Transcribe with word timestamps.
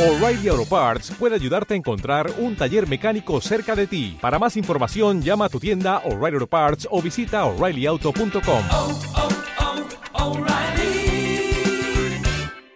O'Reilly 0.00 0.48
Auto 0.48 0.64
Parts 0.64 1.12
puede 1.18 1.34
ayudarte 1.34 1.74
a 1.74 1.76
encontrar 1.76 2.32
un 2.38 2.56
taller 2.56 2.88
mecánico 2.88 3.38
cerca 3.42 3.76
de 3.76 3.86
ti. 3.86 4.16
Para 4.18 4.38
más 4.38 4.56
información, 4.56 5.20
llama 5.20 5.44
a 5.44 5.50
tu 5.50 5.60
tienda 5.60 5.98
O'Reilly 6.06 6.36
Auto 6.36 6.46
Parts 6.46 6.88
o 6.90 7.02
visita 7.02 7.44
oreillyauto.com. 7.44 8.64
oh, 8.72 8.98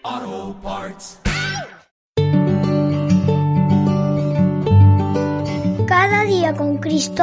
oh, 0.06 0.54
Parts. 0.62 1.18
Cada 5.86 6.24
día 6.24 6.52
con 6.52 6.76
Cristo 6.76 7.22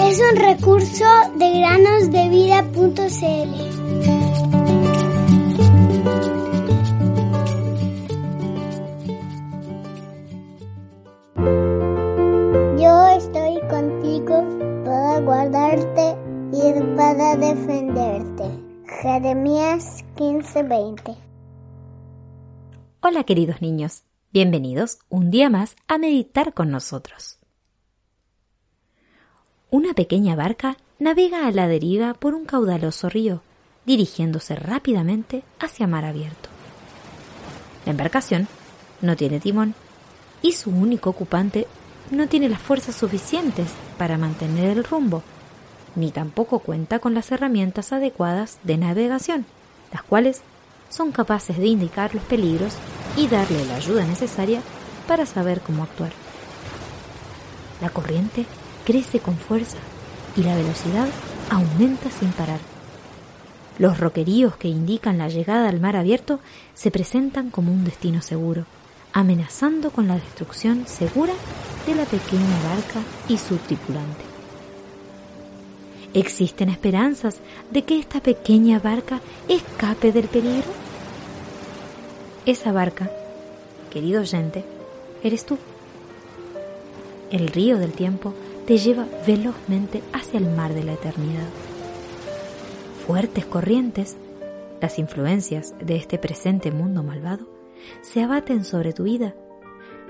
es 0.00 0.20
un 0.20 0.36
recurso 0.36 1.06
de 1.38 1.60
granosdevida.cl. 1.60 4.31
Jeremías 19.02 20.04
15:20 20.14 21.16
Hola 23.00 23.24
queridos 23.24 23.60
niños, 23.60 24.04
bienvenidos 24.32 25.00
un 25.08 25.28
día 25.28 25.50
más 25.50 25.74
a 25.88 25.98
meditar 25.98 26.54
con 26.54 26.70
nosotros. 26.70 27.40
Una 29.70 29.92
pequeña 29.94 30.36
barca 30.36 30.76
navega 31.00 31.48
a 31.48 31.50
la 31.50 31.66
deriva 31.66 32.14
por 32.14 32.36
un 32.36 32.44
caudaloso 32.44 33.08
río, 33.08 33.42
dirigiéndose 33.86 34.54
rápidamente 34.54 35.42
hacia 35.58 35.88
mar 35.88 36.04
abierto. 36.04 36.48
La 37.84 37.90
embarcación 37.90 38.46
no 39.00 39.16
tiene 39.16 39.40
timón 39.40 39.74
y 40.42 40.52
su 40.52 40.70
único 40.70 41.10
ocupante 41.10 41.66
no 42.12 42.28
tiene 42.28 42.48
las 42.48 42.62
fuerzas 42.62 42.94
suficientes 42.94 43.72
para 43.98 44.16
mantener 44.16 44.78
el 44.78 44.84
rumbo, 44.84 45.24
ni 45.96 46.10
tampoco 46.10 46.58
cuenta 46.60 46.98
con 46.98 47.14
las 47.14 47.30
herramientas 47.32 47.92
adecuadas 47.92 48.58
de 48.62 48.76
navegación, 48.76 49.44
las 49.92 50.02
cuales 50.02 50.42
son 50.88 51.12
capaces 51.12 51.58
de 51.58 51.66
indicar 51.66 52.14
los 52.14 52.24
peligros 52.24 52.74
y 53.16 53.28
darle 53.28 53.64
la 53.66 53.76
ayuda 53.76 54.04
necesaria 54.04 54.60
para 55.06 55.26
saber 55.26 55.60
cómo 55.60 55.82
actuar. 55.82 56.12
La 57.80 57.90
corriente 57.90 58.46
crece 58.84 59.20
con 59.20 59.36
fuerza 59.36 59.78
y 60.36 60.42
la 60.42 60.54
velocidad 60.54 61.08
aumenta 61.50 62.10
sin 62.10 62.30
parar. 62.32 62.60
Los 63.78 63.98
roqueríos 63.98 64.56
que 64.56 64.68
indican 64.68 65.18
la 65.18 65.28
llegada 65.28 65.68
al 65.68 65.80
mar 65.80 65.96
abierto 65.96 66.40
se 66.74 66.90
presentan 66.90 67.50
como 67.50 67.72
un 67.72 67.84
destino 67.84 68.22
seguro, 68.22 68.66
amenazando 69.12 69.90
con 69.90 70.08
la 70.08 70.14
destrucción 70.14 70.86
segura 70.86 71.32
de 71.86 71.94
la 71.94 72.04
pequeña 72.04 72.62
barca 72.64 73.00
y 73.28 73.38
su 73.38 73.56
tripulante. 73.56 74.31
¿Existen 76.14 76.68
esperanzas 76.68 77.40
de 77.70 77.84
que 77.84 77.98
esta 77.98 78.20
pequeña 78.20 78.78
barca 78.78 79.20
escape 79.48 80.12
del 80.12 80.28
peligro? 80.28 80.70
Esa 82.44 82.70
barca, 82.70 83.10
querido 83.90 84.20
oyente, 84.20 84.64
eres 85.22 85.46
tú. 85.46 85.56
El 87.30 87.48
río 87.48 87.78
del 87.78 87.92
tiempo 87.92 88.34
te 88.66 88.76
lleva 88.76 89.06
velozmente 89.26 90.02
hacia 90.12 90.38
el 90.38 90.50
mar 90.50 90.74
de 90.74 90.84
la 90.84 90.92
eternidad. 90.92 91.48
Fuertes 93.06 93.46
corrientes, 93.46 94.16
las 94.82 94.98
influencias 94.98 95.74
de 95.80 95.96
este 95.96 96.18
presente 96.18 96.70
mundo 96.70 97.02
malvado, 97.02 97.48
se 98.02 98.22
abaten 98.22 98.64
sobre 98.64 98.92
tu 98.92 99.04
vida 99.04 99.34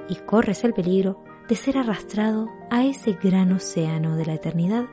y 0.09 0.17
corres 0.17 0.65
el 0.65 0.75
peligro 0.75 1.23
de 1.49 1.55
ser 1.55 1.79
arrastrado 1.79 2.49
a 2.71 2.85
ese 2.85 3.13
gran 3.23 3.53
océano 3.53 4.17
de 4.17 4.27
la 4.27 4.35
eternidad, 4.35 4.87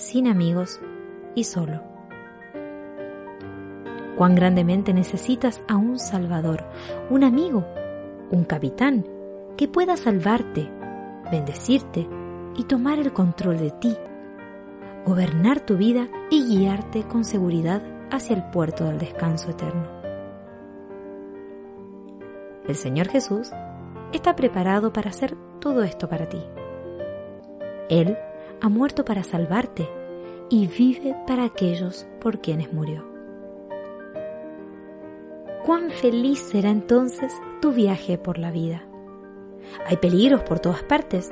sin 0.00 0.26
amigos 0.26 0.80
y 1.34 1.44
solo. 1.44 1.82
Cuán 4.16 4.34
grandemente 4.34 4.92
necesitas 4.92 5.62
a 5.68 5.76
un 5.76 5.98
Salvador, 5.98 6.64
un 7.10 7.22
amigo, 7.22 7.64
un 8.30 8.44
capitán 8.44 9.06
que 9.56 9.68
pueda 9.68 9.96
salvarte, 9.96 10.70
bendecirte 11.30 12.08
y 12.56 12.64
tomar 12.64 12.98
el 12.98 13.12
control 13.12 13.58
de 13.58 13.70
ti, 13.70 13.96
gobernar 15.06 15.60
tu 15.60 15.76
vida 15.76 16.08
y 16.30 16.44
guiarte 16.44 17.04
con 17.04 17.24
seguridad 17.24 17.82
hacia 18.10 18.36
el 18.36 18.44
puerto 18.50 18.84
del 18.84 18.98
descanso 18.98 19.50
eterno. 19.50 19.86
El 22.66 22.74
Señor 22.74 23.08
Jesús 23.08 23.50
está 24.12 24.34
preparado 24.34 24.92
para 24.92 25.10
hacer 25.10 25.36
todo 25.60 25.82
esto 25.82 26.08
para 26.08 26.28
ti. 26.28 26.42
Él 27.88 28.16
ha 28.60 28.68
muerto 28.68 29.04
para 29.04 29.22
salvarte 29.22 29.88
y 30.48 30.66
vive 30.66 31.16
para 31.26 31.44
aquellos 31.44 32.06
por 32.20 32.40
quienes 32.40 32.72
murió. 32.72 33.04
Cuán 35.64 35.90
feliz 35.90 36.40
será 36.40 36.70
entonces 36.70 37.32
tu 37.60 37.72
viaje 37.72 38.18
por 38.18 38.38
la 38.38 38.50
vida. 38.50 38.82
Hay 39.86 39.96
peligros 39.98 40.42
por 40.42 40.58
todas 40.58 40.82
partes, 40.82 41.30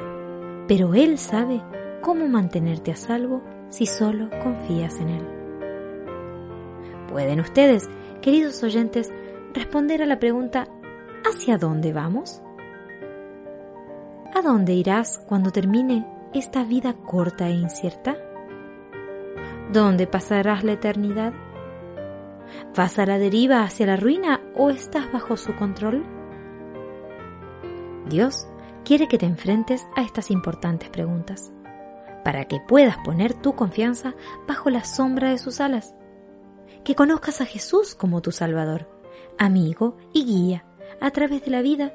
pero 0.69 0.95
Él 0.95 1.19
sabe 1.19 1.63
cómo 2.03 2.29
mantenerte 2.29 2.93
a 2.93 2.97
salvo 2.97 3.43
si 3.69 3.87
solo 3.87 4.31
confías 4.43 5.01
en 5.01 5.09
Él. 5.09 5.27
¿Pueden 7.09 7.41
ustedes, 7.41 7.89
queridos 8.21 8.63
oyentes, 8.63 9.11
responder 9.55 10.03
a 10.03 10.07
la 10.07 10.19
pregunta 10.19 10.69
¿Hacia 11.25 11.59
dónde 11.59 11.93
vamos? 11.93 12.41
¿A 14.35 14.41
dónde 14.41 14.73
irás 14.75 15.19
cuando 15.29 15.51
termine 15.51 16.07
esta 16.35 16.65
vida 16.65 16.95
corta 16.95 17.49
e 17.49 17.53
incierta? 17.53 18.17
¿Dónde 19.73 20.07
pasarás 20.07 20.65
la 20.65 20.73
eternidad? 20.73 21.33
¿Vas 22.77 22.99
a 22.99 23.07
la 23.07 23.19
deriva 23.19 23.63
hacia 23.63 23.87
la 23.87 23.97
ruina 23.97 24.41
o 24.55 24.71
estás 24.71 25.13
bajo 25.13 25.37
su 25.37 25.55
control? 25.57 26.05
Dios 28.09 28.47
quiere 28.85 29.09
que 29.09 29.19
te 29.19 29.27
enfrentes 29.27 29.87
a 29.97 30.03
estas 30.03 30.31
importantes 30.31 30.89
preguntas, 30.89 31.53
para 32.25 32.47
que 32.47 32.61
puedas 32.67 32.97
poner 32.99 33.35
tu 33.35 33.55
confianza 33.55 34.15
bajo 34.47 34.71
la 34.71 34.85
sombra 34.85 35.31
de 35.31 35.39
sus 35.39 35.61
alas, 35.61 35.95
que 36.85 36.95
conozcas 36.95 37.41
a 37.41 37.47
Jesús 37.47 37.95
como 37.95 38.23
tu 38.23 38.33
Salvador, 38.33 38.89
amigo 39.39 39.97
y 40.15 40.25
guía 40.25 40.65
a 41.01 41.11
través 41.11 41.45
de 41.45 41.51
la 41.51 41.61
vida, 41.61 41.93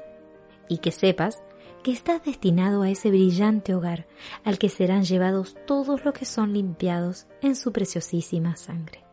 y 0.68 0.78
que 0.78 0.92
sepas 0.92 1.42
que 1.84 1.92
estás 1.92 2.24
destinado 2.24 2.82
a 2.82 2.90
ese 2.90 3.10
brillante 3.10 3.74
hogar 3.74 4.08
al 4.42 4.58
que 4.58 4.70
serán 4.70 5.04
llevados 5.04 5.54
todos 5.66 6.04
los 6.04 6.14
que 6.14 6.24
son 6.24 6.54
limpiados 6.54 7.26
en 7.42 7.54
su 7.54 7.72
preciosísima 7.72 8.56
sangre. 8.56 9.04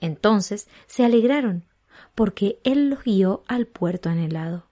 Entonces 0.00 0.68
se 0.86 1.04
alegraron, 1.04 1.64
porque 2.14 2.60
Él 2.62 2.90
los 2.90 3.02
guió 3.02 3.42
al 3.48 3.66
puerto 3.66 4.08
anhelado. 4.08 4.68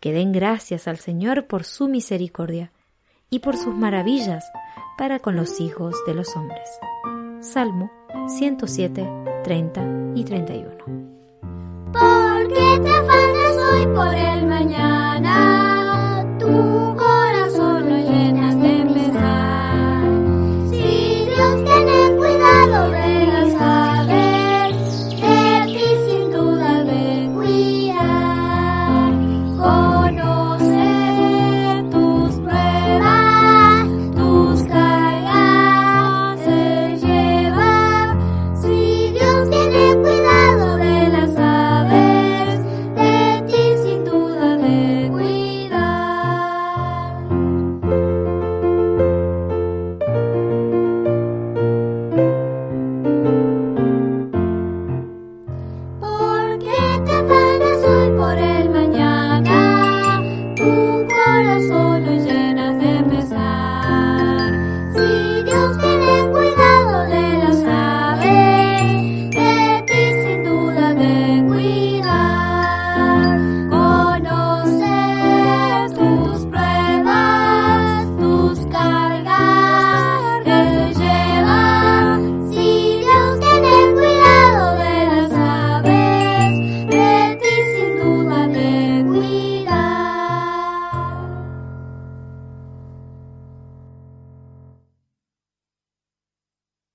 Que 0.00 0.12
den 0.12 0.32
gracias 0.32 0.88
al 0.88 0.96
Señor 0.96 1.46
por 1.46 1.64
su 1.64 1.88
misericordia 1.88 2.72
y 3.28 3.40
por 3.40 3.56
sus 3.56 3.74
maravillas 3.74 4.50
para 4.96 5.18
con 5.18 5.36
los 5.36 5.60
hijos 5.60 5.94
de 6.06 6.14
los 6.14 6.34
hombres. 6.36 6.70
Salmo 7.40 7.90
107, 8.28 9.06
30 9.44 10.12
y 10.14 10.24
31. 10.24 10.70
¿Por 11.92 12.48
qué 12.48 12.80
te 12.82 13.19
hoy 13.70 13.86
por 13.94 14.14
el 14.14 14.46
mañana? 14.46 15.79